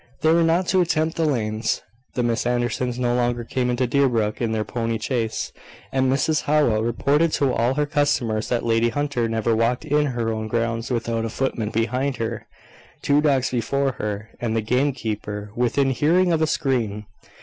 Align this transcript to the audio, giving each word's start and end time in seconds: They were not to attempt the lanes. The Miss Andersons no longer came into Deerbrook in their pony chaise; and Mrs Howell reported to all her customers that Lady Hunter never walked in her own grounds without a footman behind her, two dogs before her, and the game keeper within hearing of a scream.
They 0.21 0.33
were 0.33 0.41
not 0.41 0.65
to 0.69 0.81
attempt 0.81 1.15
the 1.15 1.25
lanes. 1.27 1.83
The 2.15 2.23
Miss 2.23 2.47
Andersons 2.47 2.97
no 2.97 3.13
longer 3.13 3.43
came 3.43 3.69
into 3.69 3.85
Deerbrook 3.85 4.41
in 4.41 4.51
their 4.51 4.63
pony 4.65 4.97
chaise; 4.97 5.53
and 5.91 6.11
Mrs 6.11 6.41
Howell 6.45 6.81
reported 6.81 7.31
to 7.33 7.53
all 7.53 7.75
her 7.75 7.85
customers 7.85 8.49
that 8.49 8.65
Lady 8.65 8.89
Hunter 8.89 9.29
never 9.29 9.55
walked 9.55 9.85
in 9.85 10.07
her 10.07 10.33
own 10.33 10.47
grounds 10.47 10.89
without 10.89 11.23
a 11.23 11.29
footman 11.29 11.69
behind 11.69 12.17
her, 12.17 12.47
two 13.03 13.21
dogs 13.21 13.51
before 13.51 13.91
her, 13.99 14.29
and 14.39 14.55
the 14.55 14.61
game 14.61 14.91
keeper 14.91 15.51
within 15.55 15.91
hearing 15.91 16.31
of 16.33 16.41
a 16.41 16.47
scream. 16.47 17.05